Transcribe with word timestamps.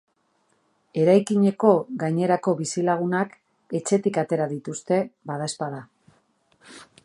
Eraikineko 1.01 1.73
gainerako 2.03 2.55
bizilagunak 2.63 3.37
etxetik 3.81 4.19
atera 4.25 4.49
dituzte, 4.55 5.01
badaezpada. 5.33 5.87